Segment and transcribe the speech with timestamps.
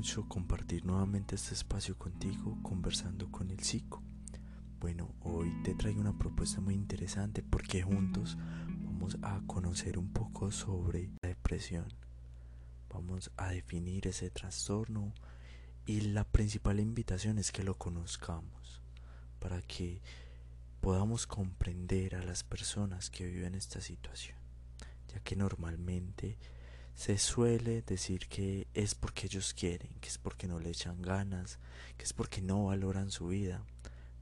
[0.00, 4.02] mucho compartir nuevamente este espacio contigo conversando con el psico.
[4.80, 8.38] Bueno, hoy te traigo una propuesta muy interesante porque juntos
[8.82, 11.86] vamos a conocer un poco sobre la depresión.
[12.88, 15.12] Vamos a definir ese trastorno
[15.84, 18.80] y la principal invitación es que lo conozcamos
[19.38, 20.00] para que
[20.80, 24.38] podamos comprender a las personas que viven esta situación,
[25.08, 26.38] ya que normalmente
[26.94, 31.58] se suele decir que es porque ellos quieren, que es porque no le echan ganas,
[31.96, 33.64] que es porque no valoran su vida,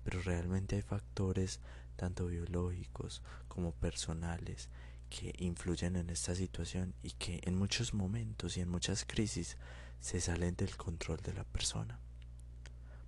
[0.05, 1.61] pero realmente hay factores
[1.97, 4.69] tanto biológicos como personales
[5.11, 9.57] que influyen en esta situación y que en muchos momentos y en muchas crisis
[10.01, 11.99] se salen del control de la persona.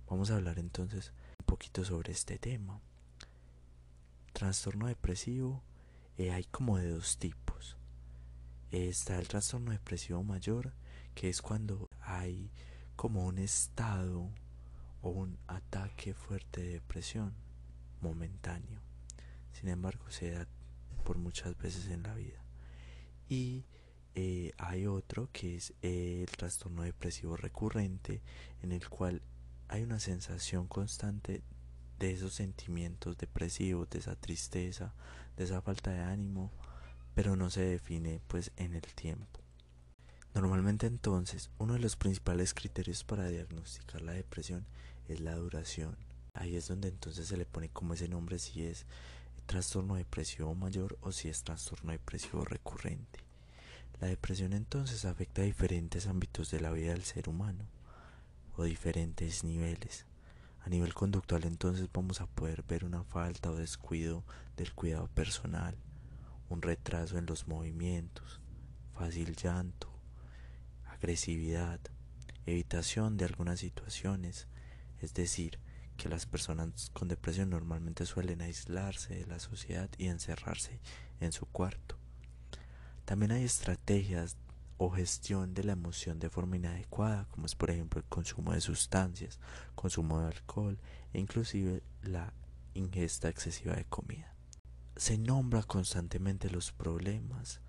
[0.09, 2.81] Vamos a hablar entonces un poquito sobre este tema.
[4.33, 5.63] Trastorno depresivo
[6.17, 7.50] eh, hay como de dos tipos.
[8.71, 10.71] Está el trastorno depresivo mayor,
[11.13, 12.49] que es cuando hay
[12.95, 14.29] como un estado
[15.01, 17.33] o un ataque fuerte de depresión
[17.99, 18.79] momentáneo.
[19.51, 20.47] Sin embargo, se da
[21.03, 22.39] por muchas veces en la vida.
[23.27, 23.65] Y
[24.15, 28.21] eh, hay otro que es el trastorno depresivo recurrente,
[28.61, 29.21] en el cual
[29.67, 31.43] hay una sensación constante
[31.99, 34.93] de esos sentimientos depresivos, de esa tristeza,
[35.35, 36.51] de esa falta de ánimo,
[37.21, 39.41] pero no se define pues en el tiempo.
[40.33, 44.65] Normalmente entonces uno de los principales criterios para diagnosticar la depresión
[45.07, 45.95] es la duración.
[46.33, 48.87] Ahí es donde entonces se le pone como ese nombre si es
[49.45, 53.19] trastorno depresivo mayor o si es trastorno depresivo recurrente.
[53.99, 57.65] La depresión entonces afecta a diferentes ámbitos de la vida del ser humano
[58.57, 60.07] o diferentes niveles.
[60.65, 64.23] A nivel conductual entonces vamos a poder ver una falta o descuido
[64.57, 65.77] del cuidado personal,
[66.51, 68.41] un retraso en los movimientos,
[68.93, 69.89] fácil llanto,
[70.85, 71.79] agresividad,
[72.45, 74.47] evitación de algunas situaciones,
[74.99, 75.59] es decir,
[75.97, 80.79] que las personas con depresión normalmente suelen aislarse de la sociedad y encerrarse
[81.19, 81.97] en su cuarto.
[83.05, 84.35] También hay estrategias
[84.77, 88.61] o gestión de la emoción de forma inadecuada, como es por ejemplo el consumo de
[88.61, 89.39] sustancias,
[89.75, 90.79] consumo de alcohol
[91.13, 92.33] e inclusive la
[92.73, 94.30] ingesta excesiva de comida.
[94.95, 97.61] Se nombra constantemente los problemas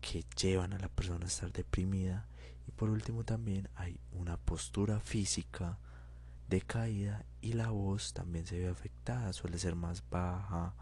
[0.00, 2.26] que llevan a la persona a estar deprimida
[2.66, 5.78] y por último también hay una postura física
[6.48, 10.74] decaída y la voz también se ve afectada, suele ser más baja,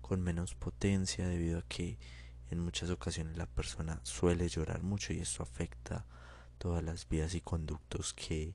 [0.00, 1.98] con menos potencia debido a que
[2.50, 6.06] en muchas ocasiones la persona suele llorar mucho y esto afecta
[6.58, 8.54] todas las vías y conductos que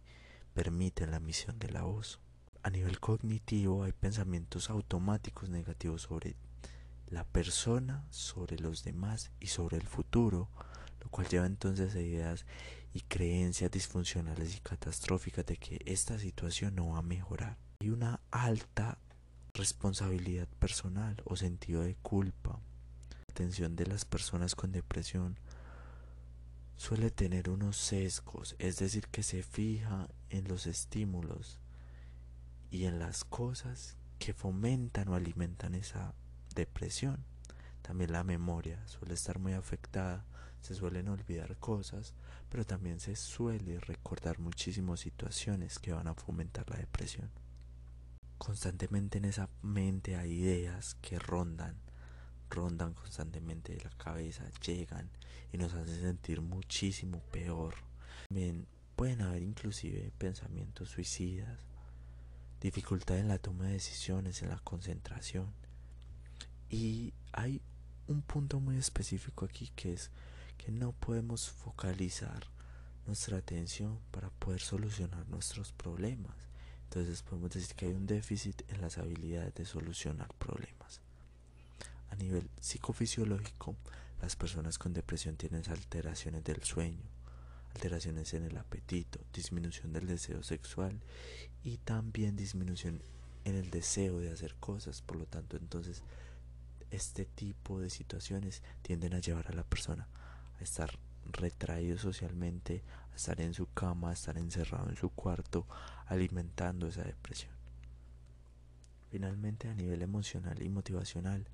[0.54, 2.20] permiten la emisión de la voz.
[2.64, 6.36] A nivel cognitivo hay pensamientos automáticos negativos sobre
[7.12, 10.50] la persona, sobre los demás y sobre el futuro,
[11.02, 12.46] lo cual lleva entonces a ideas
[12.94, 17.58] y creencias disfuncionales y catastróficas de que esta situación no va a mejorar.
[17.82, 18.98] Hay una alta
[19.54, 22.60] responsabilidad personal o sentido de culpa.
[23.28, 25.38] La atención de las personas con depresión
[26.78, 31.60] suele tener unos sesgos, es decir, que se fija en los estímulos
[32.72, 36.14] y en las cosas que fomentan o alimentan esa
[36.56, 37.24] depresión.
[37.82, 40.26] También la memoria suele estar muy afectada,
[40.62, 42.14] se suelen olvidar cosas,
[42.50, 47.30] pero también se suele recordar muchísimas situaciones que van a fomentar la depresión.
[48.38, 51.76] Constantemente en esa mente hay ideas que rondan,
[52.50, 55.10] rondan constantemente de la cabeza, llegan
[55.52, 57.76] y nos hacen sentir muchísimo peor.
[58.96, 61.60] Pueden haber inclusive pensamientos suicidas,
[62.60, 65.52] dificultad en la toma de decisiones, en la concentración.
[66.72, 67.62] Y hay
[68.08, 70.10] un punto muy específico aquí que es
[70.58, 72.48] que no podemos focalizar
[73.06, 76.36] nuestra atención para poder solucionar nuestros problemas.
[76.86, 81.02] Entonces podemos decir que hay un déficit en las habilidades de solucionar problemas.
[82.10, 83.76] A nivel psicofisiológico,
[84.22, 87.04] las personas con depresión tienen alteraciones del sueño,
[87.74, 91.00] alteraciones en el apetito, disminución del deseo sexual
[91.64, 93.02] y también disminución
[93.44, 95.02] en el deseo de hacer cosas.
[95.02, 96.04] Por lo tanto, entonces
[96.92, 100.08] este tipo de situaciones tienden a llevar a la persona
[100.60, 100.92] a estar
[101.32, 105.66] retraído socialmente, a estar en su cama, a estar encerrado en su cuarto,
[106.08, 107.54] alimentando esa depresión.
[109.10, 111.48] Finalmente, a nivel emocional y motivacional,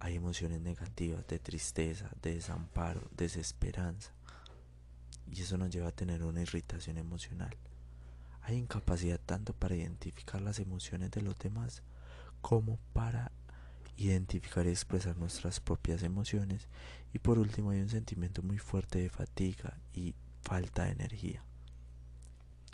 [0.00, 4.12] hay emociones negativas de tristeza, de desamparo, desesperanza.
[5.30, 7.56] Y eso nos lleva a tener una irritación emocional.
[8.42, 11.82] Hay incapacidad tanto para identificar las emociones de los demás
[12.40, 13.30] como para
[13.96, 16.68] identificar y expresar nuestras propias emociones.
[17.12, 21.44] Y por último hay un sentimiento muy fuerte de fatiga y falta de energía.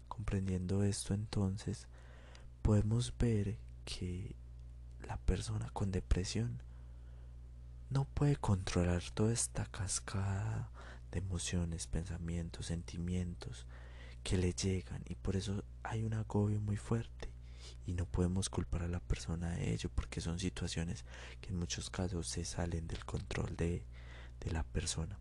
[0.09, 1.87] Comprendiendo esto entonces,
[2.63, 4.35] podemos ver que
[5.07, 6.63] la persona con depresión
[7.91, 10.71] no puede controlar toda esta cascada
[11.11, 13.67] de emociones, pensamientos, sentimientos
[14.23, 15.03] que le llegan.
[15.09, 17.28] Y por eso hay un agobio muy fuerte
[17.89, 21.07] y no podemos culpar a la persona de ello porque son situaciones
[21.41, 23.83] que en muchos casos se salen del control de,
[24.41, 25.19] de la persona.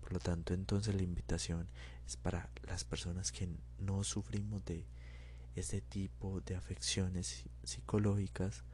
[0.00, 1.68] Por lo tanto, entonces la invitación
[2.08, 3.48] es para las personas que
[3.78, 4.84] no sufrimos de
[5.54, 8.64] este tipo de afecciones psicológicas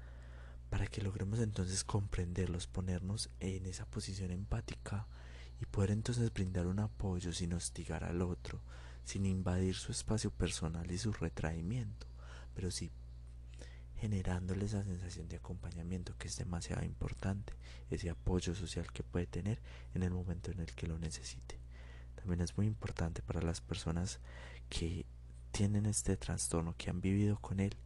[0.70, 5.06] para que logremos entonces comprenderlos, ponernos en esa posición empática
[5.60, 8.62] y poder entonces brindar un apoyo sin hostigar al otro,
[9.04, 12.06] sin invadir su espacio personal y su retraimiento,
[12.54, 12.90] pero sí
[13.96, 17.52] generándole esa sensación de acompañamiento que es demasiado importante,
[17.90, 19.60] ese apoyo social que puede tener
[19.94, 21.58] en el momento en el que lo necesite.
[22.16, 24.20] También es muy importante para las personas
[24.68, 25.06] que
[25.52, 27.76] tienen este trastorno, que han vivido con él,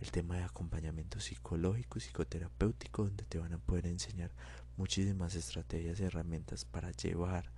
[0.00, 4.30] el tema de acompañamiento psicológico psicoterapéutico, donde te van a poder enseñar
[4.76, 7.50] muchísimas estrategias y herramientas para llevar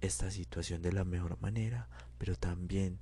[0.00, 1.88] esta situación de la mejor manera,
[2.18, 2.98] pero también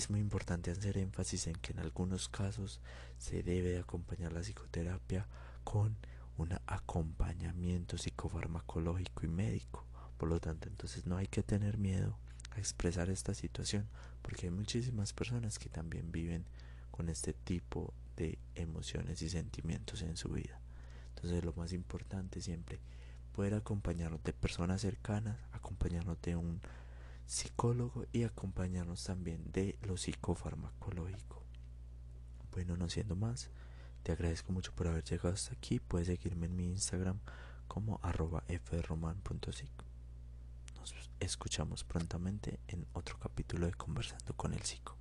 [0.00, 2.80] es muy importante hacer énfasis en que en algunos casos
[3.18, 5.26] se debe acompañar la psicoterapia
[5.62, 5.94] con
[6.38, 9.84] un acompañamiento psicofarmacológico y médico.
[10.16, 12.16] Por lo tanto, entonces no hay que tener miedo
[12.52, 13.88] a expresar esta situación,
[14.22, 16.46] porque hay muchísimas personas que también viven
[16.90, 20.62] con este tipo de emociones y sentimientos en su vida.
[21.14, 22.80] Entonces lo más importante siempre
[23.36, 26.62] poder acompañarnos de personas cercanas, acompañarnos de un
[27.30, 31.44] psicólogo y acompañarnos también de lo psicofarmacológico.
[32.50, 33.50] Bueno, no siendo más,
[34.02, 35.78] te agradezco mucho por haber llegado hasta aquí.
[35.78, 37.20] Puedes seguirme en mi Instagram
[37.68, 38.42] como arroba.
[40.74, 44.99] Nos escuchamos prontamente en otro capítulo de Conversando con el Psico.